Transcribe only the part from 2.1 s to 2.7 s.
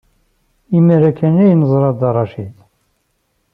Racid.